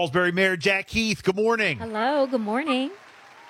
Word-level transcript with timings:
Salisbury 0.00 0.32
Mayor 0.32 0.56
Jack 0.56 0.88
Heath. 0.88 1.22
good 1.22 1.36
morning. 1.36 1.76
Hello, 1.76 2.26
good 2.26 2.40
morning. 2.40 2.90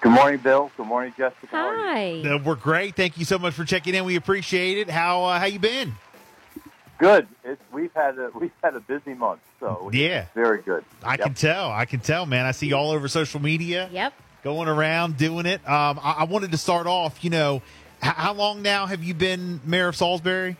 Good 0.01 0.11
morning, 0.11 0.41
Bill. 0.41 0.69
Good 0.77 0.87
morning, 0.87 1.15
Jessica. 1.17 1.47
How 1.47 1.69
are 1.69 1.77
you? 2.09 2.23
Hi. 2.29 2.35
Uh, 2.35 2.39
we're 2.43 2.57
great. 2.57 2.97
Thank 2.97 3.19
you 3.19 3.25
so 3.25 3.39
much 3.39 3.55
for 3.55 3.65
checking 3.65 3.95
in. 3.95 4.05
We 4.05 4.17
appreciate 4.17 4.77
it. 4.79 4.91
How 4.91 5.23
uh, 5.23 5.39
how 5.39 5.45
you 5.45 5.61
been? 5.61 5.95
Good. 6.99 7.29
It's, 7.45 7.63
we've 7.73 7.93
had 7.95 8.19
a 8.19 8.33
we've 8.35 8.51
had 8.65 8.75
a 8.75 8.81
busy 8.81 9.15
month, 9.15 9.39
so 9.61 9.91
Yeah. 9.93 10.25
very 10.35 10.61
good. 10.61 10.85
I 11.05 11.13
Yep. 11.13 11.21
can 11.21 11.35
tell. 11.35 11.71
I 11.71 11.85
can 11.85 12.01
tell, 12.01 12.27
man. 12.27 12.47
I 12.47 12.51
see 12.51 12.67
you 12.67 12.75
all 12.75 12.91
over 12.91 13.07
social 13.07 13.41
media, 13.41 13.89
Yep. 13.93 14.13
going 14.43 14.67
around 14.67 15.17
doing 15.19 15.47
it. 15.47 15.61
Um, 15.69 16.01
I, 16.03 16.17
I 16.19 16.25
wanted 16.25 16.51
to 16.51 16.59
start 16.59 16.89
off. 16.89 17.23
You 17.23 17.31
know, 17.31 17.63
h- 18.03 18.13
how 18.13 18.33
long 18.33 18.63
now 18.63 18.87
have 18.87 19.05
you 19.05 19.15
been 19.15 19.61
mayor 19.65 19.87
of 19.87 19.95
Salisbury? 19.95 20.57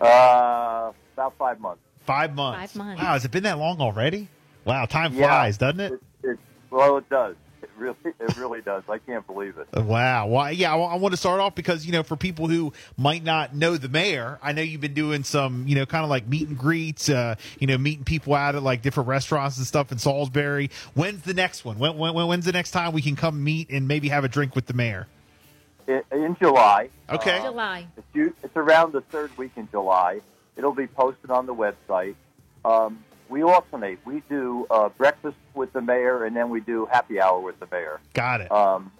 Uh, 0.00 0.90
about 1.12 1.34
five 1.38 1.60
months. 1.60 1.82
Five 2.04 2.34
months. 2.34 2.72
Five 2.72 2.76
months. 2.84 3.00
Wow, 3.00 3.12
has 3.12 3.24
it 3.24 3.30
been 3.30 3.44
that 3.44 3.58
long 3.58 3.80
already? 3.80 4.26
Wow, 4.64 4.86
time 4.86 5.14
Yeah. 5.14 5.26
flies, 5.28 5.58
doesn't 5.58 5.80
it? 5.80 5.92
It, 5.92 6.00
it, 6.30 6.38
well, 6.70 6.96
it 6.98 7.08
does. 7.08 7.36
It 7.62 7.70
really, 7.78 7.96
it 8.04 8.36
really 8.36 8.60
does. 8.60 8.82
I 8.88 8.98
can't 8.98 9.26
believe 9.26 9.56
it. 9.58 9.68
Wow. 9.78 10.26
Well, 10.28 10.52
yeah, 10.52 10.74
I, 10.74 10.78
I 10.78 10.96
want 10.96 11.12
to 11.12 11.16
start 11.16 11.40
off 11.40 11.54
because, 11.54 11.84
you 11.86 11.92
know, 11.92 12.02
for 12.02 12.16
people 12.16 12.46
who 12.48 12.72
might 12.96 13.24
not 13.24 13.54
know 13.54 13.76
the 13.76 13.88
mayor, 13.88 14.38
I 14.42 14.52
know 14.52 14.62
you've 14.62 14.80
been 14.80 14.94
doing 14.94 15.22
some, 15.24 15.66
you 15.66 15.74
know, 15.74 15.86
kind 15.86 16.04
of 16.04 16.10
like 16.10 16.26
meet 16.26 16.48
and 16.48 16.58
greets, 16.58 17.08
uh, 17.08 17.36
you 17.58 17.66
know, 17.66 17.78
meeting 17.78 18.04
people 18.04 18.34
out 18.34 18.54
at 18.54 18.62
like 18.62 18.82
different 18.82 19.08
restaurants 19.08 19.56
and 19.58 19.66
stuff 19.66 19.92
in 19.92 19.98
Salisbury. 19.98 20.70
When's 20.94 21.22
the 21.22 21.34
next 21.34 21.64
one? 21.64 21.78
When, 21.78 21.96
when, 21.96 22.14
when's 22.14 22.44
the 22.44 22.52
next 22.52 22.70
time 22.72 22.92
we 22.92 23.02
can 23.02 23.16
come 23.16 23.42
meet 23.42 23.70
and 23.70 23.88
maybe 23.88 24.08
have 24.08 24.24
a 24.24 24.28
drink 24.28 24.54
with 24.54 24.66
the 24.66 24.74
mayor? 24.74 25.06
I 25.86 26.02
in 26.12 26.36
July. 26.40 26.88
Okay. 27.10 27.38
uh, 27.38 27.44
July. 27.44 27.86
it's, 28.14 28.34
it's 28.42 28.56
around 28.56 28.92
the 28.92 29.02
third 29.02 29.36
week 29.36 29.52
in 29.56 29.68
July. 29.70 30.20
It'll 30.56 30.72
be 30.72 30.86
posted 30.86 31.30
on 31.30 31.46
the 31.46 31.54
website. 31.54 32.14
Um, 32.64 33.04
we 33.28 33.42
alternate. 33.42 33.98
We 34.04 34.22
do 34.28 34.66
uh, 34.70 34.90
breakfast 34.90 35.36
with 35.54 35.72
the 35.72 35.80
mayor, 35.80 36.24
and 36.24 36.36
then 36.36 36.50
we 36.50 36.60
do 36.60 36.86
happy 36.86 37.20
hour 37.20 37.40
with 37.40 37.58
the 37.60 37.66
mayor. 37.70 38.00
Got 38.12 38.42
it. 38.42 38.52
Um, 38.52 38.92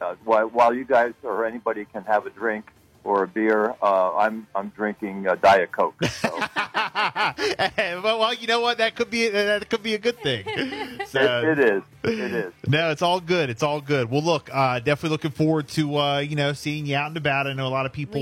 uh, 0.00 0.14
while, 0.24 0.48
while 0.48 0.74
you 0.74 0.84
guys 0.84 1.12
or 1.22 1.44
anybody 1.44 1.84
can 1.86 2.04
have 2.04 2.26
a 2.26 2.30
drink 2.30 2.70
or 3.04 3.22
a 3.22 3.28
beer, 3.28 3.74
uh, 3.82 4.16
I'm 4.16 4.46
I'm 4.54 4.68
drinking 4.70 5.26
uh, 5.26 5.36
Diet 5.36 5.72
Coke. 5.72 6.02
So. 6.04 6.40
well, 6.94 8.18
well, 8.20 8.34
you 8.34 8.46
know 8.46 8.60
what? 8.60 8.78
That 8.78 8.94
could 8.94 9.10
be 9.10 9.28
that 9.28 9.68
could 9.68 9.82
be 9.82 9.94
a 9.94 9.98
good 9.98 10.18
thing. 10.18 10.44
So, 11.06 11.20
it, 11.20 11.58
it 11.58 11.70
is. 11.72 11.82
It 12.02 12.32
is. 12.32 12.52
No, 12.66 12.90
it's 12.90 13.02
all 13.02 13.20
good. 13.20 13.48
It's 13.48 13.62
all 13.62 13.80
good. 13.80 14.10
Well, 14.10 14.22
look, 14.22 14.50
uh, 14.52 14.80
definitely 14.80 15.10
looking 15.10 15.30
forward 15.30 15.68
to 15.68 15.96
uh, 15.96 16.18
you 16.18 16.34
know 16.34 16.52
seeing 16.52 16.86
you 16.86 16.96
out 16.96 17.08
and 17.08 17.16
about. 17.16 17.46
I 17.46 17.52
know 17.52 17.66
a 17.66 17.68
lot 17.68 17.86
of 17.86 17.92
people 17.92 18.20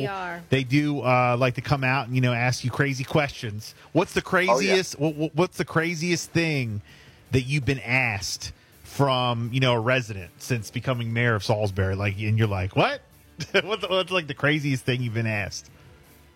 they 0.51 0.63
do 0.65 1.01
uh, 1.01 1.37
like 1.39 1.55
to 1.55 1.61
come 1.63 1.85
out 1.85 2.07
and 2.07 2.15
you 2.15 2.21
know 2.21 2.33
ask 2.35 2.65
you 2.65 2.71
crazy 2.71 3.05
questions. 3.05 3.75
What's 3.93 4.13
the 4.13 4.21
craziest? 4.21 4.99
what, 4.99 5.15
what- 5.15 5.35
what's 5.35 5.57
the 5.57 5.65
craziest 5.65 6.31
thing 6.33 6.83
that 7.31 7.43
you've 7.43 7.65
been 7.65 7.81
asked 7.81 8.53
from 8.83 9.49
you 9.53 9.61
know 9.61 9.73
a 9.75 9.81
resident 9.81 10.31
since 10.39 10.71
becoming 10.71 11.13
mayor 11.13 11.35
of 11.35 11.43
Salisbury? 11.45 11.95
Like, 11.95 12.19
and 12.21 12.39
you're 12.39 12.49
like, 12.49 12.77
what? 12.77 13.01
what's, 13.63 13.89
what's 13.89 14.11
like 14.11 14.27
the 14.27 14.35
craziest 14.35 14.85
thing 14.85 15.03
you've 15.03 15.15
been 15.15 15.27
asked? 15.27 15.71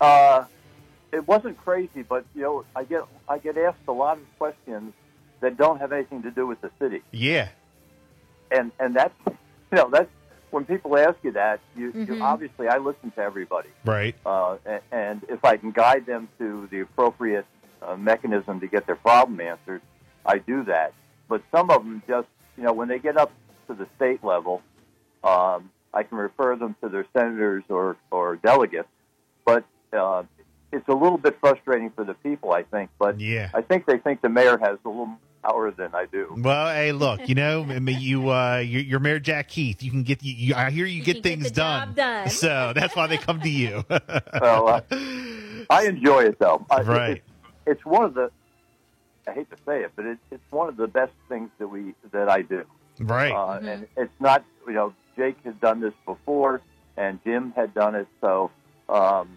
Uh, 0.00 0.44
it 1.16 1.26
wasn't 1.26 1.56
crazy, 1.58 2.02
but 2.02 2.24
you 2.34 2.42
know, 2.42 2.64
I 2.76 2.84
get 2.84 3.02
I 3.28 3.38
get 3.38 3.56
asked 3.56 3.78
a 3.88 3.92
lot 3.92 4.18
of 4.18 4.24
questions 4.38 4.92
that 5.40 5.56
don't 5.56 5.78
have 5.80 5.92
anything 5.92 6.22
to 6.22 6.30
do 6.30 6.46
with 6.46 6.60
the 6.60 6.70
city, 6.78 7.02
Yeah, 7.10 7.48
and 8.50 8.70
and 8.78 8.94
that's 8.94 9.14
you 9.26 9.34
know 9.72 9.88
that's 9.90 10.10
when 10.50 10.64
people 10.64 10.96
ask 10.96 11.16
you 11.22 11.32
that 11.32 11.60
you, 11.76 11.92
you 11.96 12.06
Mhm. 12.14 12.22
obviously 12.22 12.68
I 12.68 12.78
listen 12.78 13.10
to 13.12 13.20
everybody, 13.20 13.68
right. 13.84 14.14
uh, 14.24 14.56
and, 14.64 14.80
and 14.92 15.22
if 15.28 15.44
I 15.44 15.56
can 15.56 15.72
guide 15.72 16.06
them 16.06 16.28
to 16.38 16.68
the 16.70 16.80
appropriate 16.80 17.46
uh, 17.82 17.96
mechanism 17.96 18.60
to 18.60 18.66
get 18.66 18.86
their 18.86 18.96
problem 18.96 19.40
answered, 19.40 19.82
I 20.24 20.38
do 20.38 20.64
that. 20.64 20.92
But 21.28 21.42
some 21.50 21.70
of 21.70 21.82
them 21.84 22.02
just 22.06 22.28
you 22.56 22.62
know 22.64 22.72
when 22.72 22.88
they 22.88 22.98
get 22.98 23.16
up 23.16 23.32
to 23.68 23.74
the 23.74 23.86
state 23.96 24.22
level, 24.22 24.62
um, 25.24 25.70
I 25.92 26.02
can 26.04 26.18
refer 26.18 26.56
them 26.56 26.76
to 26.82 26.88
their 26.88 27.06
senators 27.12 27.64
or 27.68 27.96
or 28.10 28.36
delegates, 28.36 28.88
but 29.44 29.64
uh, 29.92 30.22
it's 30.72 30.88
a 30.88 30.94
little 30.94 31.18
bit 31.18 31.38
frustrating 31.40 31.90
for 31.90 32.04
the 32.04 32.14
people, 32.14 32.52
I 32.52 32.62
think. 32.64 32.90
But 32.98 33.20
Yeah. 33.20 33.50
I 33.54 33.62
think 33.62 33.86
they 33.86 33.98
think 33.98 34.20
the 34.22 34.28
mayor 34.28 34.58
has 34.58 34.78
a 34.84 34.88
little 34.88 35.06
more 35.06 35.18
power 35.44 35.70
than 35.70 35.94
I 35.94 36.06
do. 36.06 36.34
Well, 36.38 36.74
hey, 36.74 36.92
look, 36.92 37.28
you 37.28 37.34
know, 37.36 37.62
I 37.68 37.78
mean, 37.78 38.00
you, 38.00 38.30
uh, 38.30 38.58
you're, 38.58 38.82
you're 38.82 39.00
Mayor 39.00 39.20
Jack 39.20 39.50
Heath. 39.50 39.82
You 39.82 39.90
can 39.90 40.02
get, 40.02 40.22
you, 40.22 40.32
you, 40.34 40.54
I 40.54 40.70
hear 40.70 40.86
you, 40.86 40.98
You 40.98 41.04
get 41.04 41.14
can 41.16 41.22
get 41.22 41.28
things 41.30 41.44
the 41.44 41.50
done. 41.54 41.88
job 41.88 41.96
done. 41.96 42.30
So 42.30 42.72
that's 42.74 42.96
why 42.96 43.06
they 43.06 43.16
come 43.18 43.40
to 43.40 43.48
you. 43.48 43.84
So 43.90 44.66
uh, 44.66 44.80
I 45.70 45.86
enjoy 45.86 46.24
it, 46.24 46.38
though. 46.38 46.64
I- 46.70 46.82
Right. 46.82 47.10
It's, 47.12 47.22
it's 47.66 47.84
one 47.86 48.04
of 48.04 48.14
the. 48.14 48.30
I 49.28 49.32
hate 49.32 49.50
to 49.50 49.56
say 49.66 49.82
it, 49.82 49.90
but 49.96 50.04
it, 50.06 50.18
it's 50.30 50.42
one 50.50 50.68
of 50.68 50.76
the 50.76 50.86
best 50.86 51.10
things 51.28 51.50
that 51.58 51.66
we 51.66 51.94
that 52.12 52.28
I 52.28 52.42
do. 52.42 52.64
right. 53.00 53.32
Uh, 53.32 53.58
Mhm. 53.58 53.66
And 53.68 53.86
it's 53.96 54.20
not, 54.20 54.44
you 54.68 54.72
know, 54.74 54.94
Jake 55.16 55.36
has 55.44 55.54
done 55.60 55.80
this 55.80 55.94
before, 56.04 56.60
and 56.96 57.18
Jim 57.24 57.52
had 57.56 57.74
done 57.74 57.96
it. 57.96 58.06
So 58.20 58.50
um, 58.88 59.36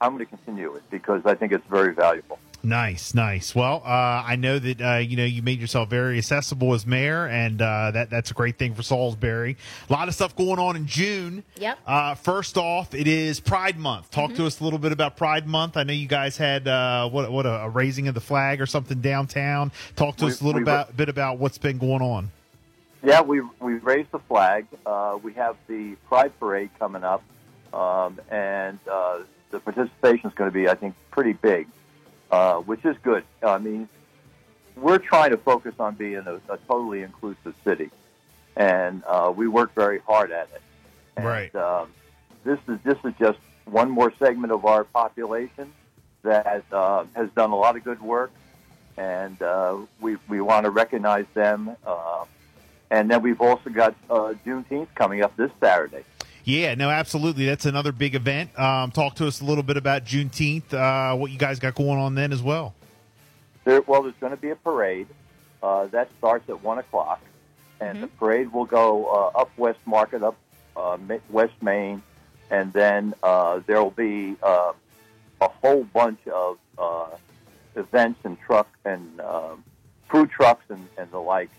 I'm 0.00 0.12
going 0.14 0.24
to 0.24 0.30
continue 0.36 0.74
it 0.74 0.82
because 0.90 1.22
I 1.26 1.34
think 1.34 1.52
it's 1.52 1.66
very 1.68 1.94
valuable. 1.94 2.38
Nice, 2.62 3.14
nice. 3.14 3.54
Well, 3.54 3.82
uh, 3.84 3.88
I 4.26 4.34
know 4.34 4.58
that 4.58 4.80
uh, 4.82 4.96
you 4.96 5.16
know 5.16 5.24
you 5.24 5.42
made 5.42 5.60
yourself 5.60 5.88
very 5.88 6.18
accessible 6.18 6.74
as 6.74 6.84
mayor, 6.84 7.26
and 7.26 7.62
uh, 7.62 7.92
that 7.92 8.10
that's 8.10 8.32
a 8.32 8.34
great 8.34 8.58
thing 8.58 8.74
for 8.74 8.82
Salisbury. 8.82 9.56
A 9.88 9.92
lot 9.92 10.08
of 10.08 10.14
stuff 10.14 10.34
going 10.34 10.58
on 10.58 10.74
in 10.74 10.86
June. 10.86 11.44
Yep. 11.56 11.78
Uh, 11.86 12.14
first 12.16 12.56
off, 12.58 12.94
it 12.96 13.06
is 13.06 13.38
Pride 13.38 13.78
Month. 13.78 14.10
Talk 14.10 14.30
Mm-hmm. 14.30 14.38
to 14.38 14.46
us 14.46 14.60
a 14.60 14.64
little 14.64 14.80
bit 14.80 14.90
about 14.90 15.16
Pride 15.16 15.46
Month. 15.46 15.76
I 15.76 15.84
know 15.84 15.92
you 15.92 16.08
guys 16.08 16.36
had 16.36 16.66
uh, 16.66 17.08
what 17.08 17.30
what 17.30 17.46
a, 17.46 17.60
a 17.62 17.68
raising 17.68 18.08
of 18.08 18.14
the 18.14 18.20
flag 18.20 18.60
or 18.60 18.66
something 18.66 19.00
downtown. 19.00 19.70
Talk 19.94 20.16
to 20.16 20.24
We- 20.24 20.32
us 20.32 20.40
a 20.40 20.44
little 20.44 20.58
we 20.58 20.62
about, 20.64 20.96
bit 20.96 21.08
about 21.08 21.38
what's 21.38 21.58
been 21.58 21.78
going 21.78 22.02
on. 22.02 22.32
Yeah, 23.04 23.20
we 23.22 23.40
we 23.60 23.74
raised 23.74 24.10
the 24.10 24.18
flag. 24.18 24.66
Uh, 24.84 25.16
we 25.22 25.32
have 25.34 25.56
the 25.68 25.94
Pride 26.08 26.32
Parade 26.40 26.70
coming 26.80 27.04
up, 27.04 27.22
um, 27.72 28.18
and 28.30 28.80
uh, 28.90 29.20
the 29.50 29.60
participation 29.60 30.30
is 30.30 30.34
going 30.34 30.50
to 30.50 30.54
be, 30.54 30.68
I 30.68 30.74
think, 30.74 30.94
pretty 31.10 31.32
big, 31.32 31.68
uh, 32.30 32.56
which 32.56 32.84
is 32.84 32.96
good. 33.02 33.24
I 33.42 33.58
mean, 33.58 33.88
we're 34.76 34.98
trying 34.98 35.30
to 35.30 35.36
focus 35.36 35.74
on 35.78 35.94
being 35.94 36.16
a, 36.26 36.40
a 36.48 36.58
totally 36.68 37.02
inclusive 37.02 37.54
city, 37.64 37.90
and 38.56 39.02
uh, 39.06 39.32
we 39.34 39.48
work 39.48 39.74
very 39.74 40.00
hard 40.00 40.30
at 40.30 40.48
it. 40.54 40.62
And, 41.16 41.26
Right. 41.26 41.54
Um, 41.54 41.88
this 42.44 42.58
is 42.68 42.78
this 42.84 42.98
is 43.04 43.12
just 43.18 43.38
one 43.64 43.90
more 43.90 44.12
segment 44.18 44.52
of 44.52 44.64
our 44.64 44.84
population 44.84 45.72
that 46.22 46.64
uh, 46.72 47.04
has 47.14 47.30
done 47.30 47.50
a 47.50 47.56
lot 47.56 47.76
of 47.76 47.84
good 47.84 48.00
work, 48.00 48.30
and 48.96 49.40
uh, 49.42 49.76
we 50.00 50.16
we 50.28 50.40
want 50.40 50.64
to 50.64 50.70
recognize 50.70 51.26
them. 51.34 51.76
Uh, 51.84 52.24
and 52.90 53.10
then 53.10 53.20
we've 53.20 53.40
also 53.40 53.68
got 53.68 53.94
uh, 54.08 54.32
Juneteenth 54.46 54.88
coming 54.94 55.22
up 55.22 55.36
this 55.36 55.50
Saturday. 55.60 56.04
Yeah, 56.48 56.74
no, 56.76 56.88
absolutely. 56.88 57.44
That's 57.44 57.66
another 57.66 57.92
big 57.92 58.14
event. 58.14 58.58
Um, 58.58 58.90
talk 58.90 59.16
to 59.16 59.26
us 59.26 59.42
a 59.42 59.44
little 59.44 59.62
bit 59.62 59.76
about 59.76 60.06
Juneteenth. 60.06 60.72
Uh, 60.72 61.14
what 61.14 61.30
you 61.30 61.36
guys 61.36 61.58
got 61.58 61.74
going 61.74 61.98
on 61.98 62.14
then 62.14 62.32
as 62.32 62.40
well. 62.40 62.74
There, 63.64 63.82
well, 63.82 64.02
there's 64.02 64.14
going 64.18 64.30
to 64.30 64.38
be 64.38 64.48
a 64.48 64.56
parade 64.56 65.08
uh, 65.62 65.88
that 65.88 66.08
starts 66.16 66.48
at 66.48 66.64
one 66.64 66.78
o'clock, 66.78 67.20
and 67.80 67.98
Mhm. 67.98 68.00
the 68.00 68.06
parade 68.06 68.50
will 68.50 68.64
go 68.64 69.04
uh, 69.08 69.40
up 69.40 69.50
West 69.58 69.80
Market, 69.84 70.22
up 70.22 70.36
uh, 70.74 70.96
West 71.28 71.52
Main, 71.60 72.00
and 72.50 72.72
then 72.72 73.12
uh, 73.22 73.60
there 73.66 73.82
will 73.82 73.90
be 73.90 74.34
uh, 74.42 74.72
a 75.42 75.48
whole 75.48 75.84
bunch 75.84 76.26
of 76.28 76.56
uh, 76.78 77.08
events 77.76 78.20
and 78.24 78.40
truck 78.40 78.68
and 78.86 79.20
um 79.20 79.62
food 80.10 80.30
trucks 80.30 80.64
and, 80.70 80.88
and 80.96 81.10
the 81.10 81.18
like 81.18 81.50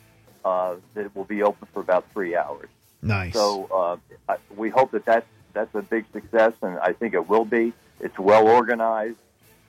uh, 0.44 0.74
that 0.96 1.16
will 1.16 1.26
be 1.26 1.44
open 1.44 1.68
for 1.74 1.80
about 1.80 2.06
three 2.12 2.36
hours. 2.36 2.70
Nice. 3.02 3.34
So 3.34 3.70
uh, 3.74 3.98
I, 4.28 4.38
we 4.56 4.70
hope 4.70 4.92
that 4.92 5.06
that's, 5.06 5.26
that's 5.54 5.74
a 5.76 5.82
big 5.82 6.06
success, 6.14 6.54
and 6.62 6.78
I 6.80 6.94
think 6.94 7.14
it 7.14 7.28
will 7.28 7.46
be. 7.46 7.74
It's 8.00 8.18
well 8.18 8.48
organized, 8.48 9.18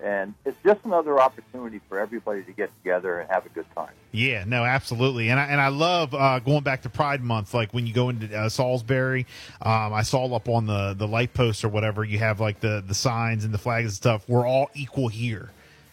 and 0.01 0.35
it's 0.45 0.57
just 0.65 0.85
another 0.85 1.19
opportunity 1.21 1.81
for 1.89 1.99
everybody 1.99 2.43
to 2.43 2.53
get 2.53 2.71
together 2.79 3.21
and 3.21 3.31
have 3.31 3.47
a 3.47 3.49
good 3.49 3.67
time. 3.75 3.93
Yeah, 4.13 4.45
no, 4.47 4.65
absolutely, 4.65 5.31
and 5.31 5.41
I 5.41 5.45
and 5.45 5.61
I 5.61 5.69
love 5.69 6.15
uh, 6.15 6.39
going 6.41 6.63
back 6.63 6.83
to 6.83 6.91
Pride 6.91 7.23
Month. 7.23 7.55
Like 7.55 7.73
when 7.73 7.87
you 7.87 7.93
go 7.93 8.09
into 8.09 8.37
uh, 8.37 8.49
Salisbury, 8.49 9.27
um, 9.63 9.93
I 9.93 10.03
saw 10.03 10.33
up 10.35 10.49
on 10.49 10.67
the 10.67 10.95
the 10.95 11.09
light 11.09 11.35
post 11.35 11.65
or 11.65 11.69
whatever. 11.69 12.05
You 12.05 12.19
have 12.19 12.41
like 12.41 12.61
the 12.61 12.85
the 12.87 12.95
signs 12.95 13.45
and 13.45 13.55
the 13.55 13.59
flags 13.59 13.87
and 13.87 13.95
stuff. 13.95 14.29
We're 14.29 14.47
all 14.47 14.71
equal 14.75 15.09
here. 15.09 15.51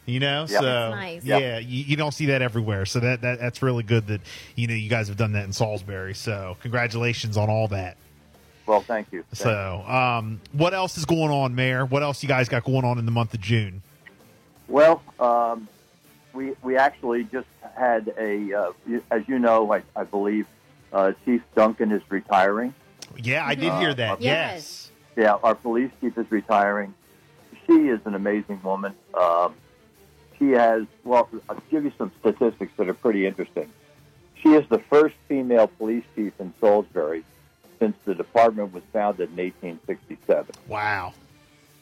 You 0.08 0.22
know, 0.22 0.46
Yeah. 0.50 0.60
so 0.62 0.90
nice. 0.92 1.24
yeah, 1.26 1.58
you, 1.60 1.84
you 1.84 1.98
don't 1.98 2.14
see 2.14 2.28
that 2.28 2.42
everywhere. 2.42 2.86
So 2.86 3.02
that, 3.02 3.20
that 3.22 3.40
that's 3.40 3.62
really 3.62 3.84
good 3.84 4.08
that 4.08 4.22
you 4.56 4.66
know 4.66 4.74
you 4.74 4.90
guys 4.90 5.10
have 5.10 5.18
done 5.18 5.34
that 5.34 5.44
in 5.44 5.52
Salisbury. 5.52 6.14
So 6.16 6.56
congratulations 6.62 7.36
on 7.36 7.50
all 7.50 7.68
that. 7.68 7.98
Well, 8.66 8.80
thank 8.82 9.12
you. 9.12 9.24
Thank 9.32 9.36
So, 9.36 9.84
um, 9.86 10.40
what 10.54 10.74
else 10.74 10.98
is 10.98 11.04
going 11.06 11.30
on, 11.32 11.56
Mayor? 11.56 11.86
What 11.86 12.04
else 12.04 12.24
you 12.24 12.30
guys 12.30 12.48
got 12.50 12.64
going 12.64 12.86
on 12.86 12.98
in 13.00 13.06
the 13.06 13.12
month 13.12 13.34
of 13.34 13.42
June? 13.42 13.82
Well, 14.70 15.02
um, 15.20 15.68
we 16.34 16.54
we 16.64 16.78
actually 16.78 17.26
just 17.26 17.48
had 17.76 18.14
a, 18.18 18.54
uh, 18.54 18.72
as 19.12 19.28
you 19.28 19.40
know, 19.40 19.74
I, 19.74 19.84
I 19.94 20.06
believe 20.06 20.48
uh, 20.94 21.12
Chief 21.26 21.42
Duncan 21.54 21.92
is 21.92 22.02
retiring. 22.10 22.74
Yeah, 23.22 23.46
I 23.46 23.56
did 23.56 23.70
Uh, 23.70 23.80
hear 23.82 23.94
that. 23.94 24.22
Yes. 24.22 24.54
Yes. 24.56 24.92
Yeah, 25.18 25.34
our 25.44 25.56
police 25.56 25.92
chief 26.00 26.18
is 26.18 26.30
retiring. 26.30 26.94
She 27.66 27.74
is 27.74 28.00
an 28.06 28.16
amazing 28.16 28.62
woman. 28.64 28.94
Um, 29.14 29.56
she 30.40 30.52
has. 30.52 30.86
Well, 31.04 31.30
I'll 31.50 31.62
give 31.70 31.84
you 31.86 31.92
some 31.98 32.12
statistics 32.20 32.72
that 32.78 32.88
are 32.90 32.94
pretty 32.94 33.26
interesting. 33.26 33.72
She 34.42 34.50
is 34.54 34.68
the 34.70 34.80
first 34.80 35.16
female 35.28 35.68
police 35.68 36.04
chief 36.16 36.34
in 36.40 36.54
Salisbury 36.60 37.24
since 37.80 37.96
the 38.06 38.14
department 38.16 38.74
was 38.74 38.84
founded 38.94 39.30
in 39.30 39.38
1867. 39.38 40.48
Wow. 40.68 41.14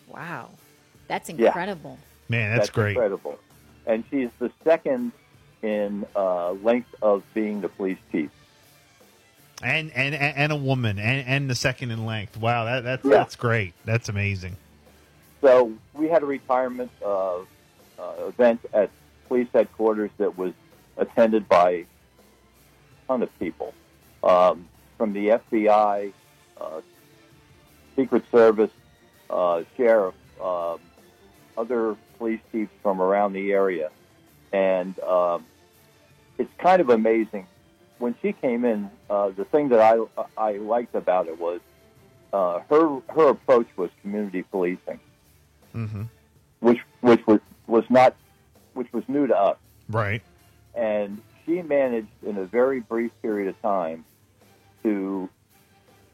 Wow. 0.07 0.49
That's 1.07 1.29
Yeah. 1.29 1.47
incredible. 1.47 1.97
Man, 2.29 2.55
that's, 2.57 2.69
great. 2.69 2.91
incredible. 2.91 3.37
And 3.85 4.03
she's 4.09 4.29
the 4.39 4.51
second 4.63 5.11
in 5.61 6.05
uh, 6.15 6.51
length 6.53 6.93
of 7.01 7.23
being 7.33 7.61
the 7.61 7.69
police 7.69 7.97
chief. 8.11 8.29
And, 9.63 9.89
and 9.95 10.13
and 10.13 10.51
a 10.51 10.55
woman 10.55 10.99
and, 10.99 11.25
and 11.27 11.49
the 11.49 11.55
second 11.55 11.91
in 11.91 12.05
length. 12.05 12.35
Wow, 12.35 12.65
that 12.65 12.83
that's 12.83 13.05
Yeah. 13.05 13.11
that's 13.11 13.35
great. 13.37 13.73
That's 13.85 14.09
amazing. 14.09 14.57
So 15.41 15.71
we 15.93 16.09
had 16.09 16.23
a 16.23 16.25
retirement 16.25 16.91
uh, 17.03 17.37
event 17.99 18.59
at 18.73 18.89
police 19.27 19.47
headquarters 19.53 20.11
that 20.17 20.37
was 20.37 20.53
attended 20.97 21.47
by 21.47 21.71
a 21.71 21.85
ton 23.07 23.23
of 23.23 23.39
people. 23.39 23.73
Um, 24.23 24.67
from 24.97 25.13
the 25.13 25.39
FBI, 25.51 26.13
uh, 26.59 26.81
Secret 27.95 28.23
Service, 28.31 28.71
uh, 29.29 29.63
sheriff, 29.77 30.15
um, 30.41 30.79
other 31.57 31.95
police 32.17 32.39
chiefs 32.51 32.71
from 32.81 33.01
around 33.01 33.33
the 33.33 33.51
area, 33.51 33.91
and 34.51 34.97
um, 34.99 35.45
it's 36.37 36.51
kind 36.57 36.81
of 36.81 36.89
amazing. 36.89 37.47
When 37.99 38.15
she 38.21 38.33
came 38.33 38.65
in, 38.65 38.89
uh, 39.09 39.29
the 39.29 39.45
thing 39.45 39.69
that 39.69 39.79
I 39.79 39.99
I 40.37 40.53
liked 40.53 40.95
about 40.95 41.27
it 41.27 41.39
was 41.39 41.61
uh, 42.33 42.59
her 42.69 42.99
her 43.09 43.29
approach 43.29 43.67
was 43.77 43.89
community 44.01 44.43
policing. 44.43 44.99
Hmm 45.71 46.03
not 47.95 48.15
which 48.73 48.91
was 48.93 49.03
new 49.07 49.25
to 49.25 49.35
us, 49.35 49.57
Right. 49.89 50.21
and 50.75 51.21
she 51.45 51.61
managed 51.61 52.09
in 52.25 52.37
a 52.37 52.45
very 52.45 52.81
brief 52.81 53.11
period 53.21 53.47
of 53.49 53.59
time 53.61 54.03
to 54.83 55.29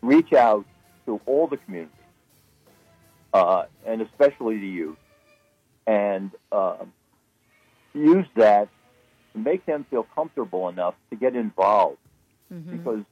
reach 0.01 0.31
out 0.33 0.65
to 1.07 1.19
all 1.25 1.47
the 1.47 1.57
community, 1.57 1.91
uh, 3.33 3.63
and 3.85 4.01
especially 4.01 4.59
the 4.59 4.67
youth, 4.67 4.97
and 5.87 6.31
um 6.51 6.93
use 7.93 8.27
that 8.35 8.69
to 9.33 9.39
make 9.39 9.65
them 9.65 9.85
feel 9.89 10.03
comfortable 10.15 10.69
enough 10.69 10.93
to 11.09 11.15
get 11.17 11.35
involved 11.35 11.97
hmm 12.49 12.71
because 12.71 13.03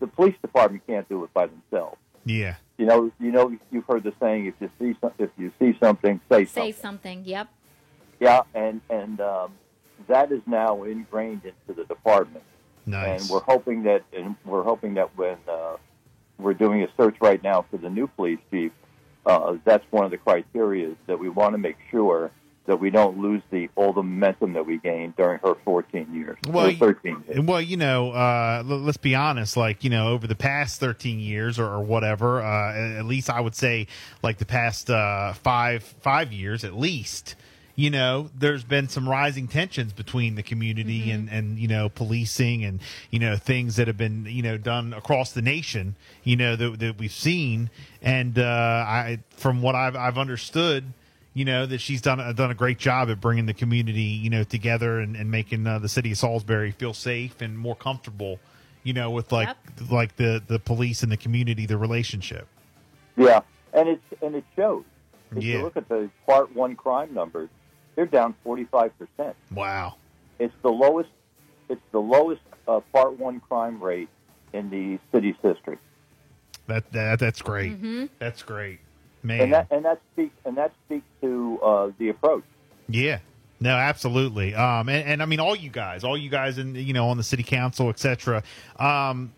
the 0.00 0.06
police 0.08 0.34
department 0.42 0.82
can't 0.88 1.08
do 1.08 1.22
it 1.24 1.32
by 1.34 1.46
themselves. 1.46 1.98
Yeah. 2.24 2.56
You 2.78 2.86
know, 2.86 3.12
you 3.20 3.30
know, 3.30 3.56
you've 3.70 3.84
heard 3.84 4.02
the 4.02 4.12
saying: 4.20 4.46
if 4.46 4.54
you 4.60 4.70
see 4.80 4.98
some, 5.00 5.12
if 5.18 5.30
you 5.38 5.52
see 5.60 5.76
something, 5.80 6.20
say 6.30 6.44
Say 6.46 6.72
something. 6.72 6.72
something. 7.20 7.24
Yep. 7.26 7.48
Yeah, 8.20 8.42
and 8.54 8.80
and 8.90 9.20
um, 9.20 9.52
that 10.08 10.32
is 10.32 10.40
now 10.46 10.82
ingrained 10.84 11.42
into 11.44 11.80
the 11.80 11.84
department, 11.86 12.44
Nice. 12.86 13.22
and 13.22 13.30
we're 13.30 13.42
hoping 13.42 13.84
that 13.84 14.02
and 14.12 14.36
we're 14.44 14.62
hoping 14.62 14.94
that 14.94 15.16
when 15.16 15.36
uh, 15.48 15.76
we're 16.38 16.54
doing 16.54 16.82
a 16.82 16.88
search 16.96 17.16
right 17.20 17.42
now 17.42 17.64
for 17.70 17.76
the 17.76 17.90
new 17.90 18.06
police 18.06 18.40
chief, 18.50 18.72
uh, 19.26 19.56
that's 19.64 19.84
one 19.90 20.04
of 20.04 20.10
the 20.10 20.18
criteria 20.18 20.94
that 21.06 21.18
we 21.18 21.28
want 21.28 21.54
to 21.54 21.58
make 21.58 21.76
sure 21.90 22.30
that 22.66 22.80
we 22.80 22.90
don't 22.90 23.18
lose 23.18 23.42
the 23.50 23.68
all 23.76 23.92
the 23.92 24.02
momentum 24.02 24.54
that 24.54 24.64
we 24.64 24.78
gained 24.78 25.14
during 25.16 25.38
her 25.40 25.54
14 25.64 26.14
years, 26.14 26.38
Well, 26.48 26.72
13 26.74 27.24
years. 27.28 27.40
Well, 27.44 27.60
you 27.60 27.76
know, 27.76 28.10
uh, 28.12 28.62
let's 28.64 28.96
be 28.96 29.14
honest. 29.14 29.56
Like, 29.56 29.84
you 29.84 29.90
know, 29.90 30.08
over 30.08 30.26
the 30.26 30.34
past 30.34 30.80
thirteen 30.80 31.20
years 31.20 31.58
or, 31.58 31.66
or 31.66 31.82
whatever, 31.82 32.42
uh, 32.42 32.98
at 32.98 33.04
least 33.04 33.28
I 33.28 33.40
would 33.40 33.54
say, 33.54 33.86
like 34.22 34.38
the 34.38 34.46
past 34.46 34.88
uh, 34.88 35.34
five 35.34 35.82
five 35.82 36.32
years 36.32 36.64
at 36.64 36.74
least. 36.74 37.34
You 37.76 37.90
know, 37.90 38.30
there's 38.38 38.62
been 38.62 38.88
some 38.88 39.08
rising 39.08 39.48
tensions 39.48 39.92
between 39.92 40.36
the 40.36 40.44
community 40.44 41.10
and 41.10 41.28
and 41.28 41.58
you 41.58 41.66
know 41.66 41.88
policing 41.88 42.64
and 42.64 42.78
you 43.10 43.18
know 43.18 43.36
things 43.36 43.76
that 43.76 43.88
have 43.88 43.96
been 43.96 44.26
you 44.26 44.42
know 44.42 44.56
done 44.56 44.92
across 44.92 45.32
the 45.32 45.42
nation. 45.42 45.96
You 46.22 46.36
know 46.36 46.54
that, 46.54 46.78
that 46.78 46.98
we've 46.98 47.12
seen, 47.12 47.70
and 48.00 48.38
uh, 48.38 48.42
I 48.86 49.18
from 49.30 49.60
what 49.60 49.74
I've 49.74 49.96
I've 49.96 50.18
understood 50.18 50.92
you 51.34 51.44
know 51.44 51.66
that 51.66 51.80
she's 51.80 52.00
done 52.00 52.18
done 52.36 52.50
a 52.52 52.54
great 52.54 52.78
job 52.78 53.10
at 53.10 53.20
bringing 53.20 53.46
the 53.46 53.54
community 53.54 54.02
you 54.02 54.30
know 54.30 54.44
together 54.44 55.00
and, 55.00 55.16
and 55.16 55.30
making 55.30 55.66
uh, 55.66 55.80
the 55.80 55.88
city 55.88 56.12
of 56.12 56.18
Salisbury 56.18 56.70
feel 56.70 56.94
safe 56.94 57.42
and 57.42 57.58
more 57.58 57.74
comfortable 57.74 58.38
you 58.84 58.92
know 58.92 59.10
with 59.10 59.32
like 59.32 59.48
like 59.90 60.14
the 60.14 60.40
the 60.46 60.60
police 60.60 61.02
and 61.02 61.10
the 61.10 61.16
community 61.16 61.66
the 61.66 61.76
relationship 61.76 62.46
Yeah, 63.16 63.40
and 63.72 63.88
it's 63.88 64.22
and 64.22 64.36
it 64.36 64.44
shows. 64.54 64.84
If 65.34 65.42
Yeah. 65.42 65.56
you 65.56 65.62
look 65.64 65.76
at 65.76 65.88
the 65.88 66.08
Part 66.24 66.54
One 66.54 66.76
crime 66.76 67.12
numbers, 67.12 67.48
they're 67.94 68.06
down 68.06 68.34
45 68.44 68.92
percent. 68.98 69.36
wow 69.52 69.94
It's 70.38 70.54
the 70.62 70.70
lowest. 70.70 71.10
It's 71.68 71.80
the 71.92 72.00
lowest 72.00 72.42
uh, 72.68 72.80
Part 72.92 73.18
One 73.18 73.40
crime 73.40 73.82
rate 73.82 74.08
in 74.52 74.70
the 74.70 74.98
city's 75.12 75.34
history, 75.42 75.78
that, 76.66 76.90
that 76.92 77.18
that's 77.18 77.42
great 77.42 77.72
hmm 77.72 78.06
that's 78.18 78.42
great 78.42 78.78
man 79.22 79.40
and 79.40 79.52
that 79.52 79.66
and 79.70 79.84
that 79.84 80.00
speaks 80.12 80.34
and 80.44 80.56
that 80.56 80.72
speaks 80.86 81.06
to 81.20 81.58
uh, 81.62 81.90
the 81.98 82.08
approach. 82.10 82.44
Yeah. 82.88 83.18
No, 83.60 83.70
absolutely. 83.70 84.54
Um, 84.54 84.88
and, 84.88 85.08
and 85.08 85.22
I 85.22 85.26
mean, 85.26 85.40
all 85.40 85.56
you 85.56 85.70
guys, 85.70 86.04
all 86.04 86.18
you 86.18 86.28
guys, 86.28 86.58
in 86.58 86.74
you 86.74 86.92
know, 86.92 87.08
on 87.08 87.16
the 87.16 87.22
city 87.22 87.42
council, 87.42 87.88
etc. 87.88 88.42
Um, 88.78 89.32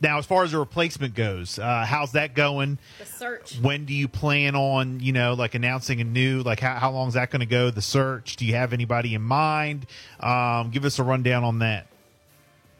now, 0.00 0.18
as 0.18 0.26
far 0.26 0.44
as 0.44 0.52
the 0.52 0.58
replacement 0.58 1.14
goes, 1.14 1.58
uh, 1.58 1.84
how's 1.86 2.12
that 2.12 2.34
going? 2.34 2.78
The 2.98 3.04
search. 3.04 3.58
When 3.60 3.84
do 3.84 3.92
you 3.92 4.08
plan 4.08 4.54
on, 4.54 5.00
you 5.00 5.12
know, 5.12 5.34
like 5.34 5.54
announcing 5.54 6.00
a 6.00 6.04
new, 6.04 6.42
like 6.42 6.60
how, 6.60 6.76
how 6.76 6.90
long 6.90 7.08
is 7.08 7.14
that 7.14 7.30
going 7.30 7.40
to 7.40 7.46
go? 7.46 7.70
The 7.70 7.82
search. 7.82 8.36
Do 8.36 8.46
you 8.46 8.54
have 8.54 8.72
anybody 8.72 9.14
in 9.14 9.22
mind? 9.22 9.86
Um, 10.18 10.70
give 10.70 10.84
us 10.84 10.98
a 10.98 11.02
rundown 11.02 11.44
on 11.44 11.58
that. 11.58 11.86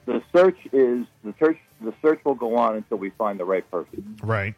The 0.07 0.23
search 0.35 0.59
is 0.73 1.07
the 1.23 1.35
search. 1.39 1.59
The 1.83 1.95
search 2.03 2.21
will 2.25 2.35
go 2.35 2.57
on 2.57 2.77
until 2.77 2.97
we 2.99 3.11
find 3.11 3.39
the 3.39 3.45
right 3.45 3.69
person. 3.71 4.17
Right. 4.23 4.55